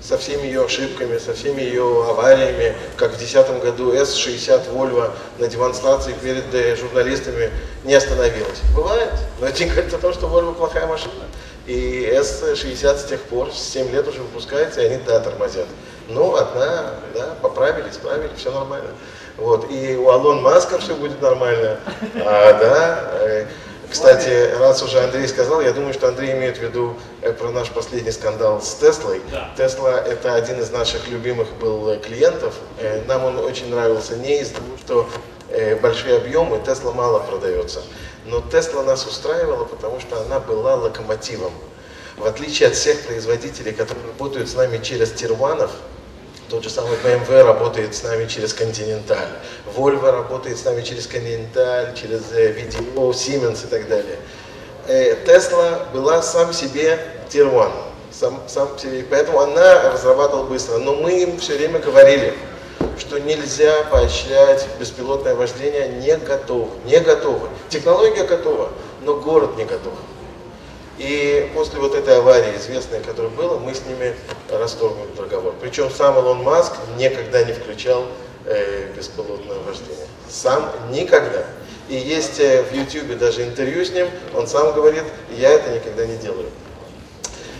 со 0.00 0.16
всеми 0.16 0.46
ее 0.46 0.64
ошибками, 0.64 1.18
со 1.18 1.34
всеми 1.34 1.60
ее 1.60 2.06
авариями, 2.08 2.74
как 2.96 3.12
в 3.12 3.18
2010 3.18 3.62
году 3.62 3.92
С-60 3.92 4.72
Volvo 4.72 5.10
на 5.38 5.48
демонстрации 5.48 6.14
перед 6.22 6.54
э, 6.54 6.76
журналистами 6.76 7.50
не 7.84 7.94
остановилась. 7.94 8.60
Бывает, 8.74 9.10
но 9.40 9.46
это 9.48 9.64
не 9.64 9.70
говорит 9.70 9.92
о 9.92 9.98
том, 9.98 10.12
что 10.12 10.26
Volvo 10.26 10.54
плохая 10.54 10.86
машина. 10.86 11.24
И 11.68 12.08
С-60 12.10 12.96
с 12.96 13.04
тех 13.04 13.20
пор, 13.24 13.52
7 13.52 13.92
лет 13.92 14.08
уже 14.08 14.20
выпускается, 14.22 14.80
и 14.80 14.86
они, 14.86 14.98
да, 15.06 15.20
тормозят. 15.20 15.66
Ну, 16.08 16.34
одна, 16.34 16.94
да, 17.14 17.36
поправили, 17.42 17.90
исправили, 17.90 18.30
все 18.38 18.50
нормально. 18.50 18.88
Вот. 19.36 19.70
И 19.70 19.94
у 19.94 20.08
Алон 20.08 20.40
Маска 20.40 20.78
все 20.78 20.94
будет 20.94 21.20
нормально. 21.20 21.78
А, 22.24 22.52
да, 22.54 23.10
э, 23.20 23.46
кстати, 23.90 24.50
раз 24.58 24.82
уже 24.82 24.98
Андрей 25.00 25.28
сказал, 25.28 25.60
я 25.60 25.72
думаю, 25.72 25.92
что 25.92 26.08
Андрей 26.08 26.32
имеет 26.32 26.56
в 26.56 26.62
виду 26.62 26.96
э, 27.20 27.34
про 27.34 27.50
наш 27.50 27.68
последний 27.68 28.12
скандал 28.12 28.62
с 28.62 28.74
Теслой. 28.76 29.20
Тесла 29.58 30.00
это 30.00 30.34
один 30.34 30.60
из 30.60 30.70
наших 30.70 31.06
любимых 31.08 31.48
был 31.60 31.90
э, 31.90 31.98
клиентов. 31.98 32.54
Нам 33.06 33.26
он 33.26 33.38
очень 33.40 33.70
нравился 33.70 34.16
не 34.16 34.40
из-за 34.40 34.54
того, 34.54 34.66
что 34.84 35.08
большие 35.82 36.16
объемы, 36.16 36.60
Тесла 36.64 36.92
мало 36.92 37.18
продается. 37.18 37.82
Но 38.28 38.42
Тесла 38.42 38.82
нас 38.82 39.06
устраивала, 39.06 39.64
потому 39.64 40.00
что 40.00 40.20
она 40.20 40.38
была 40.38 40.74
локомотивом. 40.74 41.52
В 42.18 42.26
отличие 42.26 42.68
от 42.68 42.74
всех 42.74 43.00
производителей, 43.06 43.72
которые 43.72 44.06
работают 44.06 44.50
с 44.50 44.54
нами 44.54 44.78
через 44.82 45.12
тирванов, 45.12 45.70
тот 46.50 46.62
же 46.62 46.68
самый 46.68 46.96
BMW 47.04 47.42
работает 47.42 47.94
с 47.94 48.02
нами 48.02 48.26
через 48.26 48.54
Continental. 48.54 49.28
Volvo 49.74 50.10
работает 50.10 50.58
с 50.58 50.64
нами 50.64 50.82
через 50.82 51.06
Continental, 51.06 51.94
через 51.94 52.22
VDO, 52.30 53.10
Siemens 53.12 53.64
и 53.64 53.66
так 53.68 53.88
далее. 53.88 54.18
Tesla 55.24 55.86
была 55.92 56.20
сам 56.22 56.52
себе 56.52 56.98
1. 57.30 57.50
Сам, 58.10 58.42
сам 58.48 58.78
себе, 58.78 59.04
поэтому 59.08 59.40
она 59.40 59.90
разрабатывала 59.92 60.44
быстро. 60.44 60.78
Но 60.78 60.94
мы 60.94 61.22
им 61.22 61.38
все 61.38 61.56
время 61.56 61.78
говорили, 61.78 62.34
что 62.98 63.18
нельзя 63.18 63.84
поощрять 63.84 64.66
беспилотное 64.78 65.34
вождение, 65.34 65.88
не 65.88 66.16
готовы, 66.16 66.70
не 66.84 67.00
готовы. 67.00 67.48
Технология 67.68 68.24
готова, 68.24 68.70
но 69.02 69.14
город 69.14 69.56
не 69.56 69.64
готов. 69.64 69.94
И 70.98 71.50
после 71.54 71.78
вот 71.78 71.94
этой 71.94 72.18
аварии 72.18 72.56
известной, 72.56 73.00
которая 73.00 73.30
была, 73.30 73.58
мы 73.58 73.72
с 73.72 73.86
ними 73.86 74.14
расторгнули 74.50 75.10
договор. 75.16 75.54
Причем 75.60 75.90
сам 75.90 76.18
Илон 76.18 76.42
Маск 76.42 76.72
никогда 76.96 77.44
не 77.44 77.52
включал 77.52 78.04
э, 78.44 78.92
беспилотное 78.96 79.58
вождение. 79.64 80.06
Сам 80.28 80.72
никогда. 80.90 81.44
И 81.88 81.94
есть 81.94 82.40
э, 82.40 82.64
в 82.64 82.74
YouTube 82.74 83.16
даже 83.16 83.44
интервью 83.44 83.84
с 83.84 83.92
ним, 83.92 84.08
он 84.34 84.48
сам 84.48 84.74
говорит, 84.74 85.04
я 85.30 85.50
это 85.50 85.70
никогда 85.70 86.04
не 86.04 86.16
делаю. 86.16 86.46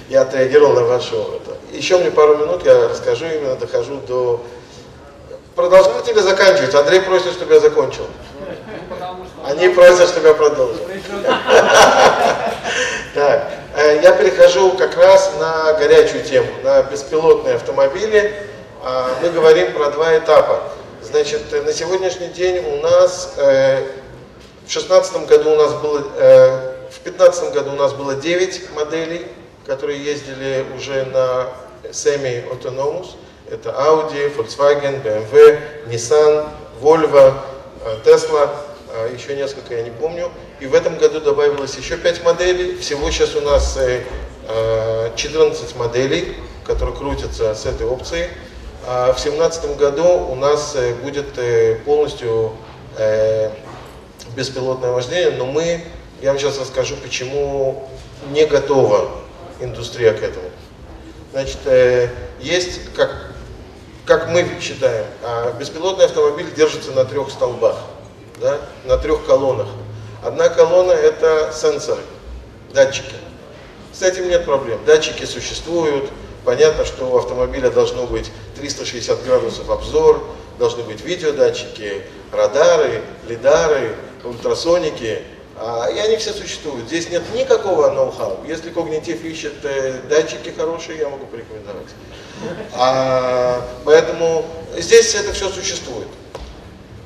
Я 0.09 0.23
отреагировал 0.23 0.73
на 0.73 0.85
вашу 0.85 1.16
это. 1.16 1.57
Еще 1.73 1.99
мне 1.99 2.11
пару 2.11 2.37
минут, 2.38 2.64
я 2.64 2.88
расскажу 2.88 3.26
именно, 3.26 3.54
дохожу 3.57 4.00
до... 4.09 4.45
Продолжать 5.58 6.08
или 6.08 6.20
заканчивать? 6.20 6.72
Андрей 6.72 7.00
просит, 7.00 7.32
чтобы 7.32 7.54
я 7.54 7.58
закончил. 7.58 8.06
Они 9.44 9.68
просят, 9.70 10.08
чтобы 10.08 10.28
я 10.28 10.34
продолжил. 10.34 10.86
Так, 13.14 13.50
э, 13.76 14.00
я 14.04 14.12
перехожу 14.12 14.70
как 14.72 14.96
раз 14.96 15.32
на 15.40 15.72
горячую 15.72 16.22
тему, 16.22 16.46
на 16.62 16.84
беспилотные 16.84 17.56
автомобили. 17.56 18.32
А, 18.84 19.10
мы 19.20 19.30
говорим 19.30 19.72
про 19.72 19.90
два 19.90 20.16
этапа. 20.16 20.62
Значит, 21.02 21.50
на 21.50 21.72
сегодняшний 21.72 22.28
день 22.28 22.64
у 22.64 22.76
нас, 22.76 23.34
э, 23.38 23.82
в 24.64 24.70
2016 24.70 25.26
году 25.26 25.50
у 25.50 25.56
нас 25.56 25.72
было, 25.74 26.06
э, 26.18 26.88
в 26.90 27.02
2015 27.02 27.52
году 27.52 27.72
у 27.72 27.76
нас 27.76 27.94
было 27.94 28.14
9 28.14 28.70
моделей, 28.76 29.26
которые 29.66 30.04
ездили 30.04 30.64
уже 30.76 31.04
на 31.06 31.48
Semi 31.90 32.48
Autonomous. 32.48 33.16
Это 33.50 33.70
Audi, 33.70 34.34
Volkswagen, 34.36 35.02
BMW, 35.02 35.58
Nissan, 35.86 36.48
Volvo, 36.82 37.32
Tesla, 38.04 38.50
еще 39.12 39.36
несколько 39.36 39.74
я 39.74 39.82
не 39.82 39.90
помню. 39.90 40.30
И 40.60 40.66
в 40.66 40.74
этом 40.74 40.98
году 40.98 41.20
добавилось 41.20 41.76
еще 41.76 41.96
5 41.96 42.24
моделей. 42.24 42.76
Всего 42.78 43.10
сейчас 43.10 43.34
у 43.34 43.40
нас 43.40 43.78
14 45.16 45.74
э, 45.74 45.78
моделей, 45.78 46.36
которые 46.66 46.96
крутятся 46.96 47.54
с 47.54 47.64
этой 47.66 47.86
опцией. 47.86 48.28
А 48.86 49.12
в 49.12 49.22
2017 49.22 49.76
году 49.76 50.04
у 50.04 50.34
нас 50.34 50.74
э, 50.76 50.94
будет 50.94 51.38
э, 51.38 51.76
полностью 51.84 52.52
беспилотное 54.34 54.90
вождение, 54.90 55.30
но 55.30 55.46
мы, 55.46 55.84
я 56.20 56.30
вам 56.30 56.38
сейчас 56.40 56.58
расскажу, 56.58 56.96
почему 56.96 57.88
не 58.32 58.44
готова 58.44 59.08
индустрия 59.60 60.12
к 60.14 60.22
этому. 60.22 60.50
Значит, 61.30 61.58
есть, 62.40 62.92
как, 62.94 63.27
как 64.08 64.28
мы 64.28 64.48
считаем, 64.58 65.04
а 65.22 65.52
беспилотный 65.52 66.06
автомобиль 66.06 66.50
держится 66.54 66.92
на 66.92 67.04
трех 67.04 67.30
столбах, 67.30 67.76
да, 68.40 68.58
на 68.86 68.96
трех 68.96 69.26
колоннах. 69.26 69.68
Одна 70.24 70.48
колонна 70.48 70.92
это 70.92 71.52
сенсоры, 71.54 72.00
датчики. 72.72 73.14
С 73.92 74.00
этим 74.02 74.28
нет 74.28 74.46
проблем. 74.46 74.80
Датчики 74.86 75.26
существуют. 75.26 76.10
Понятно, 76.44 76.86
что 76.86 77.04
у 77.04 77.18
автомобиля 77.18 77.68
должно 77.68 78.06
быть 78.06 78.30
360 78.56 79.24
градусов 79.24 79.68
обзор, 79.68 80.24
должны 80.58 80.84
быть 80.84 81.02
видеодатчики, 81.02 82.02
радары, 82.32 83.02
лидары, 83.28 83.94
ультрасоники. 84.24 85.22
А, 85.60 85.88
и 85.88 85.98
они 85.98 86.16
все 86.16 86.32
существуют. 86.32 86.86
Здесь 86.86 87.10
нет 87.10 87.22
никакого 87.34 87.90
ноу-хау. 87.90 88.38
Если 88.46 88.70
когнитив 88.70 89.24
ищет 89.24 89.54
э, 89.64 90.00
датчики 90.08 90.50
хорошие, 90.56 90.98
я 90.98 91.08
могу 91.08 91.26
порекомендовать. 91.26 91.88
А, 92.74 93.66
поэтому 93.84 94.44
здесь 94.76 95.14
это 95.14 95.32
все 95.32 95.48
существует. 95.48 96.06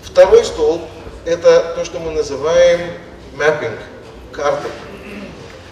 Второй 0.03 0.45
столб 0.45 0.83
это 1.25 1.73
то, 1.77 1.85
что 1.85 1.99
мы 1.99 2.11
называем 2.11 2.81
mapping, 3.37 3.79
карты. 4.33 4.69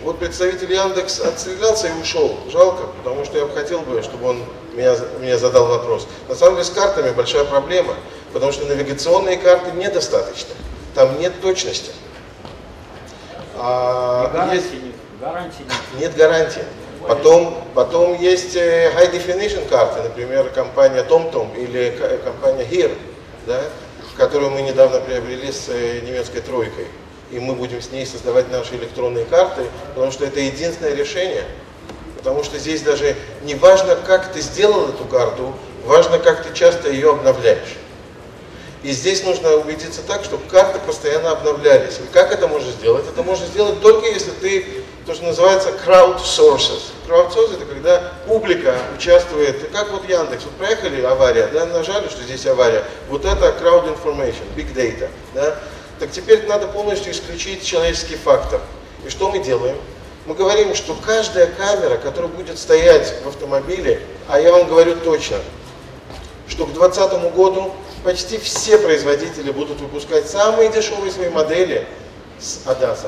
Вот 0.03 0.19
представитель 0.19 0.73
Яндекс 0.73 1.21
отстрелялся 1.21 1.89
и 1.89 2.01
ушел. 2.01 2.39
Жалко, 2.51 2.85
потому 3.03 3.27
что 3.27 3.37
я 3.37 3.45
бы 3.45 3.53
хотел 3.53 3.81
бы, 3.81 4.03
чтобы 4.03 4.29
он 4.29 4.45
меня, 4.73 4.97
меня 5.19 5.37
задал 5.37 5.67
вопрос. 5.67 6.07
На 6.29 6.35
самом 6.35 6.55
деле 6.55 6.65
с 6.65 6.71
картами 6.71 7.11
большая 7.11 7.45
проблема, 7.45 7.95
потому 8.33 8.53
что 8.53 8.65
навигационные 8.65 9.37
карты 9.37 9.73
недостаточно. 9.73 10.55
Там 10.95 11.19
нет 11.21 11.39
точности. 11.43 11.91
А, 13.61 14.31
гарантии 14.33 14.57
есть, 14.57 14.73
нет. 14.73 14.95
Гарантии 15.21 15.63
нет. 15.63 16.01
Нет 16.01 16.17
гарантии. 16.17 16.63
Потом, 17.07 17.65
потом 17.75 18.19
есть 18.19 18.57
э, 18.57 18.91
high 18.95 19.13
definition 19.13 19.69
карты, 19.69 20.03
например, 20.03 20.51
компания 20.51 21.03
TomTom 21.03 21.57
или 21.57 21.95
компания 22.25 22.65
Here. 22.65 22.97
Да? 23.47 23.61
которую 24.21 24.51
мы 24.51 24.61
недавно 24.61 25.01
приобрели 25.01 25.51
с 25.51 25.71
э, 25.71 26.01
немецкой 26.01 26.43
тройкой. 26.43 26.87
И 27.31 27.39
мы 27.39 27.55
будем 27.55 27.81
с 27.81 27.91
ней 27.91 28.05
создавать 28.05 28.51
наши 28.51 28.75
электронные 28.75 29.25
карты, 29.25 29.63
потому 29.95 30.13
что 30.13 30.27
это 30.27 30.41
единственное 30.41 30.95
решение. 30.95 31.45
Потому 32.19 32.45
что 32.45 32.59
здесь 32.59 32.83
даже 32.83 33.17
не 33.45 33.55
важно, 33.55 33.97
как 33.97 34.31
ты 34.31 34.43
сделал 34.43 34.91
эту 34.91 35.05
карту, 35.07 35.55
важно, 35.87 36.19
как 36.19 36.45
ты 36.45 36.53
часто 36.53 36.91
ее 36.91 37.13
обновляешь. 37.13 37.79
И 38.83 38.93
здесь 38.93 39.25
нужно 39.25 39.57
убедиться 39.57 40.01
так, 40.07 40.25
чтобы 40.25 40.47
карты 40.49 40.79
постоянно 40.87 41.33
обновлялись. 41.33 41.99
И 41.99 42.13
как 42.13 42.33
это 42.33 42.49
можно 42.49 42.71
сделать? 42.73 43.05
Это 43.07 43.23
можно 43.23 43.47
сделать 43.47 43.81
только 43.83 44.07
если 44.07 44.31
ты, 44.31 44.67
то, 45.07 45.15
что 45.15 45.25
называется 45.25 45.71
crowdsources. 45.87 46.85
Crowdsource 47.07 47.55
это 47.57 47.67
когда 47.67 48.13
публика 48.27 48.75
участвует, 48.97 49.69
как 49.71 49.91
вот 49.91 50.09
Яндекс, 50.09 50.45
вот 50.45 50.55
проехали 50.55 51.03
авария, 51.03 51.49
да, 51.49 51.67
нажали, 51.67 52.09
что 52.09 52.23
здесь 52.23 52.47
авария. 52.47 52.85
Вот 53.09 53.27
это 53.27 53.55
crowd 53.61 53.95
information, 53.95 54.45
big 54.57 54.73
data. 54.75 55.11
Да? 55.35 55.57
Так 55.99 56.11
теперь 56.11 56.47
надо 56.47 56.67
полностью 56.67 57.13
исключить 57.13 57.63
человеческий 57.63 58.17
фактор. 58.17 58.63
И 59.05 59.11
что 59.11 59.31
мы 59.31 59.41
делаем? 59.41 59.77
Мы 60.25 60.35
говорим, 60.35 60.75
что 60.75 60.95
каждая 60.95 61.49
камера, 61.49 61.97
которая 61.97 62.31
будет 62.31 62.59
стоять 62.59 63.15
в 63.25 63.29
автомобиле, 63.29 64.01
а 64.29 64.41
я 64.41 64.53
вам 64.53 64.69
говорю 64.69 64.97
точно, 64.97 65.39
что 66.47 66.65
к 66.65 66.73
2020 66.73 67.35
году 67.35 67.73
почти 68.05 68.39
все 68.39 68.79
производители 68.79 69.51
будут 69.51 69.81
выпускать 69.81 70.29
самые 70.29 70.71
дешевые 70.71 71.13
свои 71.13 71.29
модели 71.29 71.87
с 72.39 72.67
ADAS. 72.67 73.07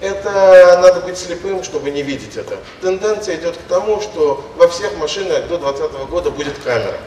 Это 0.00 0.78
надо 0.82 1.00
быть 1.00 1.16
слепым, 1.16 1.64
чтобы 1.64 1.90
не 1.90 2.02
видеть 2.02 2.36
это. 2.36 2.58
Тенденция 2.82 3.36
идет 3.36 3.56
к 3.56 3.68
тому, 3.68 4.00
что 4.00 4.44
во 4.56 4.68
всех 4.68 4.96
машинах 4.98 5.48
до 5.48 5.56
2020 5.56 6.08
года 6.10 6.30
будет 6.30 6.58
камера. 6.58 6.98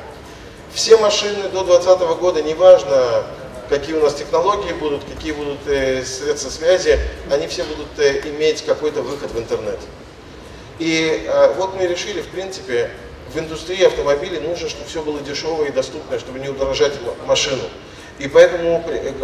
Все 0.73 0.97
машины 0.97 1.49
до 1.51 1.63
2020 1.63 2.19
года, 2.19 2.41
неважно, 2.41 3.23
какие 3.69 3.95
у 3.95 4.01
нас 4.01 4.15
технологии 4.15 4.73
будут, 4.73 5.03
какие 5.03 5.31
будут 5.31 5.59
э, 5.67 6.03
средства 6.03 6.49
связи, 6.49 6.99
они 7.31 7.47
все 7.47 7.63
будут 7.63 7.87
э, 7.97 8.21
иметь 8.29 8.65
какой-то 8.65 9.01
выход 9.03 9.31
в 9.31 9.37
интернет. 9.37 9.79
И 10.79 11.25
э, 11.27 11.53
вот 11.57 11.75
мы 11.75 11.85
решили, 11.85 12.21
в 12.21 12.27
принципе, 12.27 12.89
в 13.33 13.37
индустрии 13.37 13.85
автомобилей 13.85 14.39
нужно, 14.39 14.69
чтобы 14.69 14.87
все 14.87 15.01
было 15.01 15.19
дешевое 15.21 15.69
и 15.69 15.71
доступное, 15.71 16.19
чтобы 16.19 16.39
не 16.39 16.49
удорожать 16.49 16.93
машину. 17.25 17.63
И 18.17 18.27
поэтому 18.27 18.83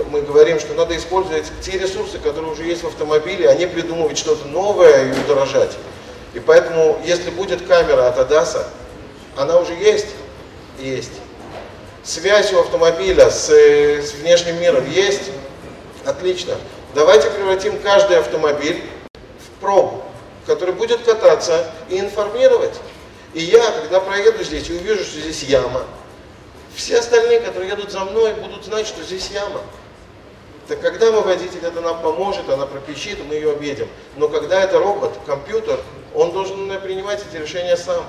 мы 0.10 0.22
говорим, 0.22 0.60
что 0.60 0.74
надо 0.74 0.96
использовать 0.96 1.52
те 1.62 1.78
ресурсы, 1.78 2.18
которые 2.20 2.54
уже 2.54 2.64
есть 2.64 2.84
в 2.84 2.88
автомобиле, 2.88 3.50
а 3.50 3.56
не 3.56 3.68
придумывать 3.68 4.18
что-то 4.18 4.48
новое 4.48 5.12
и 5.12 5.20
удорожать. 5.20 5.72
И 6.34 6.40
поэтому, 6.40 7.02
если 7.06 7.30
будет 7.30 7.66
камера 7.68 8.08
от 8.08 8.18
Адаса, 8.20 8.70
она 9.36 9.58
уже 9.58 9.74
есть? 9.74 10.08
Есть. 10.80 11.12
Связь 12.04 12.54
у 12.54 12.60
автомобиля 12.60 13.30
с, 13.30 13.50
с 13.50 14.14
внешним 14.14 14.62
миром 14.62 14.90
есть? 14.90 15.32
Отлично. 16.06 16.56
Давайте 16.94 17.30
превратим 17.32 17.80
каждый 17.80 18.18
автомобиль 18.20 18.82
в 19.14 19.60
пробу, 19.60 20.04
который 20.46 20.74
будет 20.74 21.02
кататься 21.02 21.70
и 21.90 22.00
информировать. 22.00 22.76
И 23.36 23.42
я, 23.42 23.70
когда 23.70 24.00
проеду 24.00 24.46
здесь 24.46 24.70
и 24.70 24.74
увижу, 24.74 25.04
что 25.04 25.20
здесь 25.20 25.44
яма, 25.44 25.84
все 26.74 27.00
остальные, 27.00 27.42
которые 27.42 27.70
едут 27.70 27.92
за 27.92 28.06
мной, 28.06 28.34
будут 28.34 28.64
знать, 28.64 28.88
что 28.88 29.04
здесь 29.04 29.30
яма. 29.30 29.60
Так 30.70 30.80
когда 30.80 31.12
мы 31.12 31.20
водитель, 31.20 31.60
это 31.62 31.82
нам 31.82 32.02
поможет, 32.02 32.50
она 32.50 32.66
пропищит, 32.66 33.20
мы 33.28 33.36
ее 33.36 33.52
объедем. 33.52 33.90
Но 34.16 34.30
когда 34.30 34.64
это 34.64 34.80
робот, 34.80 35.12
компьютер, 35.26 35.82
он 36.16 36.32
должен 36.32 36.70
принимать 36.80 37.24
эти 37.30 37.42
решения 37.42 37.76
сам. 37.76 38.06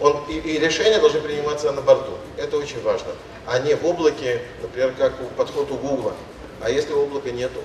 Он, 0.00 0.24
и, 0.28 0.34
и 0.34 0.58
решения 0.60 1.00
должны 1.00 1.20
приниматься 1.20 1.72
на 1.72 1.82
борту. 1.82 2.12
Это 2.36 2.56
очень 2.56 2.80
важно. 2.82 3.08
А 3.46 3.58
не 3.58 3.74
в 3.74 3.84
облаке, 3.84 4.42
например, 4.62 4.94
как 4.96 5.20
у, 5.20 5.24
подход 5.36 5.72
у 5.72 5.74
Гугла. 5.74 6.14
А 6.60 6.70
если 6.70 6.92
облака 6.92 7.32
нету? 7.32 7.60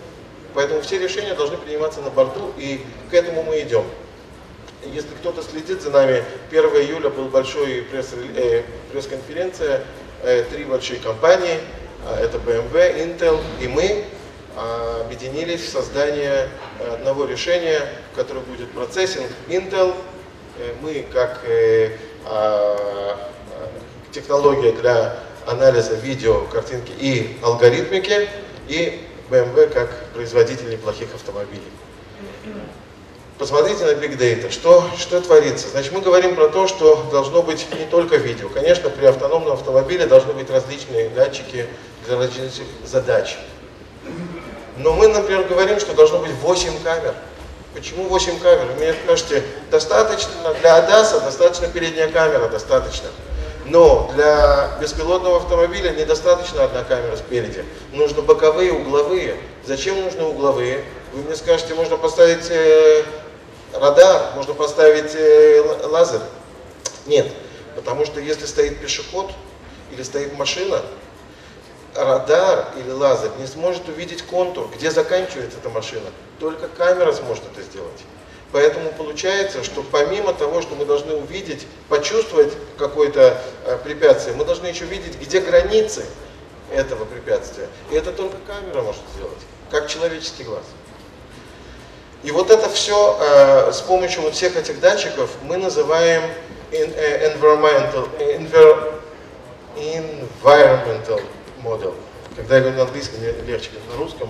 Поэтому 0.55 0.81
все 0.81 0.97
решения 0.97 1.35
должны 1.35 1.57
приниматься 1.57 2.01
на 2.01 2.09
борту, 2.09 2.51
и 2.57 2.83
к 3.11 3.13
этому 3.13 3.43
мы 3.43 3.61
идем. 3.61 3.85
Если 4.85 5.09
кто-то 5.19 5.41
следит 5.41 5.81
за 5.81 5.89
нами, 5.89 6.23
1 6.51 6.63
июля 6.63 7.09
был 7.09 7.25
большой 7.29 7.85
э, 7.91 8.63
пресс-конференция, 8.91 9.83
э, 10.23 10.43
три 10.51 10.65
большие 10.65 10.99
компании, 10.99 11.59
э, 12.05 12.23
это 12.23 12.37
BMW, 12.37 13.03
Intel 13.03 13.39
и 13.59 13.67
мы, 13.67 14.05
объединились 15.05 15.61
в 15.61 15.69
создание 15.69 16.49
одного 16.91 17.25
решения, 17.25 17.79
которое 18.15 18.39
будет 18.39 18.71
процессинг 18.71 19.27
Intel. 19.49 19.93
Мы 20.81 21.05
как 21.13 21.41
э, 21.45 21.91
технология 24.11 24.71
для 24.71 25.19
анализа 25.45 25.93
видео, 25.93 26.41
картинки 26.45 26.91
и 26.97 27.37
алгоритмики, 27.43 28.27
и 28.67 29.01
BMW 29.29 29.69
как 29.69 29.89
производитель 30.13 30.71
неплохих 30.71 31.13
автомобилей. 31.13 31.61
Посмотрите 33.37 33.85
на 33.85 33.91
Big 33.91 34.17
Data. 34.17 34.51
Что, 34.51 34.83
что 34.97 35.21
творится? 35.21 35.67
Значит, 35.69 35.91
мы 35.91 36.01
говорим 36.01 36.35
про 36.35 36.47
то, 36.47 36.65
что 36.65 37.03
должно 37.11 37.43
быть 37.43 37.67
не 37.77 37.85
только 37.85 38.15
видео. 38.15 38.49
Конечно, 38.49 38.89
при 38.89 39.05
автономном 39.05 39.53
автомобиле 39.53 40.07
должны 40.07 40.33
быть 40.33 40.49
различные 40.49 41.09
датчики 41.09 41.67
для 42.07 42.17
различных 42.17 42.67
задач. 42.83 43.37
Но 44.77 44.93
мы, 44.93 45.07
например, 45.07 45.43
говорим, 45.43 45.79
что 45.79 45.93
должно 45.93 46.17
быть 46.17 46.31
8 46.41 46.81
камер. 46.83 47.13
Почему 47.75 48.05
8 48.05 48.39
камер? 48.39 48.65
Вы 48.75 48.85
мне 48.85 48.95
скажете, 49.05 49.43
достаточно 49.69 50.55
для 50.59 50.79
ADAS, 50.79 51.23
достаточно 51.23 51.67
передняя 51.67 52.07
камера, 52.07 52.47
достаточно. 52.47 53.09
Но 53.65 54.09
для 54.15 54.77
беспилотного 54.81 55.37
автомобиля 55.37 55.91
недостаточно 55.91 56.63
одна 56.63 56.83
камера 56.83 57.15
спереди. 57.17 57.63
Нужно 57.91 58.23
боковые, 58.23 58.73
угловые. 58.73 59.37
Зачем 59.63 60.01
нужны 60.01 60.23
угловые? 60.23 60.83
Вы 61.13 61.23
мне 61.23 61.35
скажете, 61.35 61.75
можно 61.75 61.97
поставить 61.97 62.49
э, 62.49 63.03
радар, 63.73 64.35
можно 64.35 64.53
поставить 64.53 65.15
э, 65.15 65.61
лазер. 65.83 66.21
Нет, 67.05 67.31
потому 67.75 68.05
что 68.05 68.19
если 68.19 68.45
стоит 68.45 68.79
пешеход 68.79 69.31
или 69.91 70.03
стоит 70.03 70.37
машина, 70.37 70.81
радар 71.95 72.67
или 72.77 72.91
лазер 72.91 73.31
не 73.39 73.47
сможет 73.47 73.87
увидеть 73.87 74.21
контур, 74.23 74.69
где 74.75 74.91
заканчивается 74.91 75.57
эта 75.59 75.69
машина. 75.69 76.09
Только 76.39 76.67
камера 76.67 77.11
сможет 77.13 77.43
это 77.51 77.61
сделать. 77.63 78.01
Поэтому 78.51 78.91
получается, 78.93 79.63
что 79.63 79.83
помимо 79.83 80.33
того, 80.33 80.61
что 80.61 80.75
мы 80.75 80.85
должны 80.85 81.15
увидеть, 81.15 81.67
почувствовать 81.89 82.53
какое-то 82.77 83.41
э, 83.65 83.77
препятствие, 83.83 84.35
мы 84.35 84.45
должны 84.45 84.67
еще 84.67 84.85
видеть, 84.85 85.19
где 85.19 85.41
границы 85.41 86.05
этого 86.71 87.05
препятствия. 87.05 87.67
И 87.91 87.95
это 87.95 88.11
только 88.13 88.37
камера 88.47 88.81
может 88.83 89.01
сделать, 89.15 89.39
как 89.69 89.89
человеческий 89.89 90.43
глаз. 90.43 90.63
И 92.23 92.31
вот 92.31 92.49
это 92.49 92.69
все 92.69 93.17
э, 93.19 93.71
с 93.71 93.81
помощью 93.81 94.23
вот 94.23 94.33
всех 94.33 94.55
этих 94.57 94.79
датчиков 94.79 95.29
мы 95.43 95.57
называем 95.57 96.23
uh, 96.71 97.33
environmental, 97.33 98.09
envir, 98.19 99.01
environmental 99.75 101.21
model. 101.63 101.95
Когда 102.35 102.55
я 102.55 102.61
говорю 102.61 102.77
на 102.77 102.83
английском, 102.83 103.19
мне 103.19 103.31
легче, 103.47 103.69
на 103.91 103.97
русском. 103.97 104.29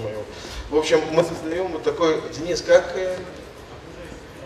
В 0.69 0.78
общем, 0.78 1.02
мы 1.12 1.23
создаем 1.23 1.67
вот 1.71 1.84
такой, 1.84 2.21
Денис, 2.38 2.62
как 2.62 2.91
э, 2.95 3.15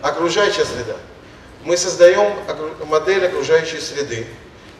окружающая 0.00 0.64
среда. 0.64 0.96
Мы 1.64 1.76
создаем 1.76 2.34
модель 2.86 3.26
окружающей 3.26 3.78
среды. 3.78 4.26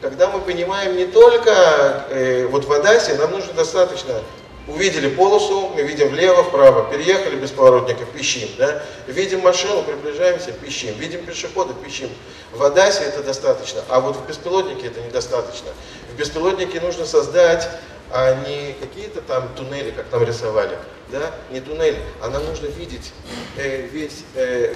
Когда 0.01 0.27
мы 0.27 0.41
понимаем 0.41 0.97
не 0.97 1.05
только 1.05 2.05
э, 2.09 2.45
вот 2.47 2.65
в 2.65 2.73
Адасе, 2.73 3.15
нам 3.15 3.31
нужно 3.31 3.53
достаточно 3.53 4.21
Увидели 4.67 5.09
полосу, 5.09 5.69
мы 5.75 5.81
видим 5.81 6.09
влево, 6.09 6.43
вправо, 6.43 6.89
переехали 6.89 7.35
без 7.35 7.51
поворотника, 7.51 8.05
пищим. 8.05 8.47
Да? 8.57 8.81
Видим 9.07 9.41
машину, 9.41 9.83
приближаемся, 9.83 10.53
пищим. 10.53 10.93
Видим 10.97 11.25
пешехода, 11.25 11.73
пищим. 11.73 12.09
В 12.53 12.63
Адасе 12.63 13.03
это 13.03 13.23
достаточно, 13.23 13.83
а 13.89 13.99
вот 13.99 14.15
в 14.15 14.25
беспилотнике 14.25 14.87
это 14.87 15.01
недостаточно. 15.01 15.69
В 16.13 16.17
беспилотнике 16.17 16.79
нужно 16.79 17.05
создать 17.05 17.67
а 18.13 18.35
не 18.47 18.73
какие-то 18.73 19.21
там 19.21 19.49
туннели, 19.55 19.89
как 19.89 20.05
там 20.05 20.23
рисовали, 20.23 20.77
да, 21.09 21.31
не 21.49 21.59
туннели, 21.59 21.97
а 22.21 22.29
нам 22.29 22.45
нужно 22.45 22.67
видеть 22.67 23.11
э, 23.57 23.87
весь, 23.87 24.23
э, 24.35 24.75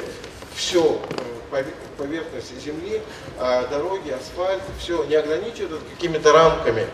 всю 0.56 0.96
э, 1.52 1.64
поверхность 1.98 2.60
земли, 2.60 3.00
э, 3.40 3.68
дороги, 3.70 4.10
асфальт, 4.10 4.64
все, 4.80 5.04
не 5.04 5.14
ограничивать 5.14 5.82
какими-то 5.96 6.34
рамками, 6.34 6.88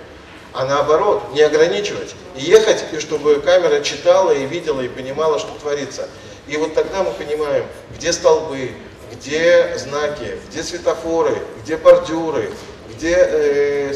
а 0.54 0.66
наоборот, 0.66 1.24
не 1.34 1.42
ограничивать. 1.42 2.16
И 2.36 2.42
ехать, 2.42 2.86
и 2.92 3.00
чтобы 3.00 3.42
камера 3.42 3.82
читала 3.82 4.32
и 4.32 4.46
видела, 4.46 4.82
и 4.82 4.88
понимала, 4.88 5.40
что 5.40 5.50
творится. 5.60 6.08
И 6.48 6.58
вот 6.58 6.74
тогда 6.74 7.04
мы 7.04 7.12
понимаем, 7.12 7.66
где 7.96 8.14
столбы, 8.14 8.72
где 9.12 9.76
знаки, 9.78 10.38
где 10.50 10.64
светофоры, 10.64 11.38
где 11.64 11.78
бордюры, 11.78 12.52
где 12.94 13.16
э, 13.18 13.94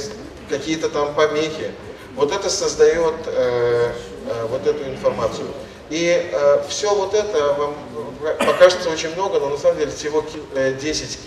какие-то 0.49 0.89
там 0.89 1.13
помехи. 1.13 1.71
Вот 2.15 2.31
это 2.31 2.49
создает 2.49 3.15
э, 3.27 3.91
э, 4.27 4.45
вот 4.49 4.65
эту 4.65 4.83
информацию. 4.85 5.47
И 5.89 6.29
э, 6.31 6.63
все 6.67 6.93
вот 6.93 7.13
это 7.13 7.53
вам 7.53 7.75
покажется 8.39 8.89
очень 8.89 9.13
много, 9.13 9.39
но 9.39 9.49
на 9.49 9.57
самом 9.57 9.77
деле 9.77 9.91
всего 9.91 10.25
10 10.55 11.19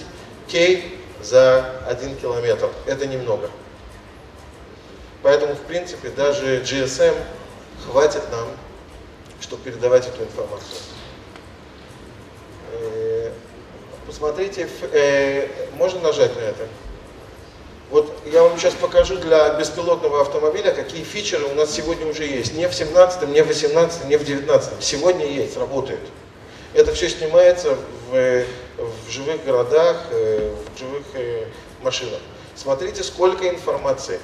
кей 0.49 0.99
за 1.23 1.83
один 1.87 2.17
километр. 2.17 2.71
Это 2.87 3.07
немного. 3.07 3.51
Поэтому, 5.23 5.55
в 5.55 5.61
принципе, 5.61 6.09
даже 6.09 6.63
GSM 6.63 7.15
хватит 7.87 8.23
нам, 8.31 8.49
чтобы 9.41 9.63
передавать 9.65 10.07
эту 10.07 10.23
информацию. 10.23 10.79
Э, 12.73 13.31
посмотрите, 14.07 14.69
э, 14.93 15.49
можно 15.75 16.01
нажать 16.01 16.35
на 16.37 16.41
это? 16.41 16.67
Вот 17.91 18.09
я 18.33 18.45
вам 18.45 18.57
сейчас 18.57 18.75
покажу 18.75 19.17
для 19.17 19.55
беспилотного 19.55 20.21
автомобиля, 20.21 20.71
какие 20.71 21.03
фичеры 21.03 21.47
у 21.47 21.55
нас 21.55 21.73
сегодня 21.73 22.07
уже 22.07 22.25
есть. 22.25 22.55
Не 22.55 22.69
в 22.69 22.75
17, 22.75 23.29
не 23.29 23.43
в 23.43 23.49
18, 23.49 24.05
не 24.07 24.17
в 24.17 24.25
19. 24.25 24.75
Сегодня 24.81 25.27
есть, 25.27 25.57
работает. 25.57 26.01
Это 26.73 26.93
все 26.95 27.09
снимается 27.09 27.77
в, 28.09 28.45
в 28.79 29.11
живых 29.11 29.45
городах, 29.45 30.05
э, 30.13 30.55
в 30.73 30.79
живых 30.79 31.03
э, 31.15 31.47
машинах. 31.83 32.21
Смотрите, 32.55 33.03
сколько 33.03 33.49
информации. 33.49 34.21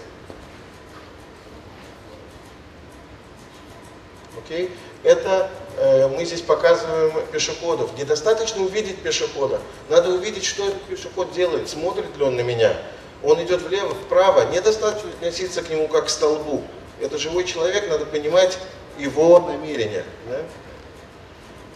Окей? 4.47 4.71
Это 5.03 5.51
э, 5.77 6.09
мы 6.09 6.25
здесь 6.25 6.41
показываем 6.41 7.13
пешеходов. 7.33 7.97
Недостаточно 7.99 8.63
увидеть 8.63 8.99
пешехода. 8.99 9.61
Надо 9.89 10.11
увидеть, 10.11 10.45
что 10.45 10.69
этот 10.69 10.83
пешеход 10.83 11.33
делает, 11.33 11.69
смотрит 11.69 12.17
ли 12.17 12.25
он 12.25 12.37
на 12.37 12.43
меня. 12.43 12.77
Он 13.23 13.43
идет 13.43 13.63
влево, 13.63 13.95
вправо. 13.95 14.51
Недостаточно 14.53 15.11
относиться 15.11 15.63
к 15.63 15.71
нему 15.71 15.89
как 15.89 16.07
к 16.07 16.09
столбу. 16.09 16.63
Это 17.01 17.19
живой 17.19 17.45
человек, 17.45 17.89
надо 17.89 18.07
понимать 18.07 18.59
его 18.99 19.41
намерения. 19.41 20.05
Да? 20.31 20.43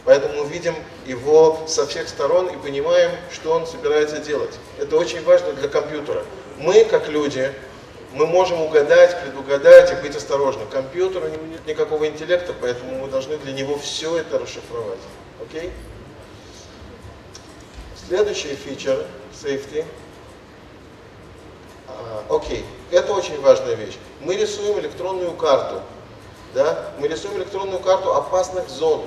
Поэтому 0.04 0.44
видим 0.44 0.74
его 1.06 1.64
со 1.66 1.86
всех 1.86 2.08
сторон 2.08 2.48
и 2.48 2.56
понимаем, 2.56 3.10
что 3.32 3.52
он 3.52 3.66
собирается 3.66 4.18
делать. 4.18 4.54
Это 4.78 4.96
очень 4.96 5.22
важно 5.24 5.52
для 5.52 5.68
компьютера. 5.68 6.24
Мы, 6.58 6.84
как 6.84 7.08
люди, 7.08 7.52
мы 8.12 8.26
можем 8.26 8.60
угадать, 8.60 9.22
предугадать 9.22 9.92
и 9.92 9.94
быть 9.96 10.16
осторожны. 10.16 10.66
Компьютер, 10.66 11.24
у 11.24 11.28
него 11.28 11.46
нет 11.46 11.66
никакого 11.66 12.06
интеллекта, 12.08 12.54
поэтому 12.60 12.98
мы 12.98 13.08
должны 13.08 13.36
для 13.38 13.52
него 13.52 13.78
все 13.78 14.18
это 14.18 14.38
расшифровать. 14.38 14.98
Окей? 15.40 15.70
Следующий 18.08 18.56
фичер, 18.56 19.06
safety. 19.32 19.84
А, 21.86 22.24
окей, 22.28 22.64
это 22.90 23.12
очень 23.12 23.40
важная 23.40 23.74
вещь. 23.74 23.96
Мы 24.20 24.36
рисуем 24.36 24.80
электронную 24.80 25.32
карту. 25.32 25.82
Да? 26.54 26.92
Мы 26.98 27.06
рисуем 27.06 27.38
электронную 27.38 27.78
карту 27.78 28.14
опасных 28.14 28.68
зон. 28.68 29.04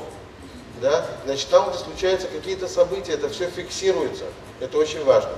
Да? 0.82 1.06
Значит, 1.26 1.50
там, 1.50 1.70
где 1.70 1.80
случаются 1.80 2.28
какие-то 2.28 2.70
события, 2.70 3.14
это 3.14 3.28
все 3.28 3.50
фиксируется. 3.50 4.26
Это 4.62 4.78
очень 4.78 5.04
важно. 5.04 5.32